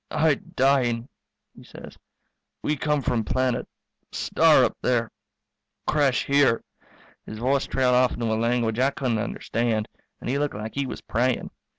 [0.09, 1.09] "I dying,"
[1.55, 1.95] he says.
[2.63, 3.67] "We come from planet
[4.11, 5.11] star up there
[5.85, 6.63] crash here"
[7.27, 9.87] His voice trailed off into a language I couldn't understand,
[10.19, 11.51] and he looked like he was praying.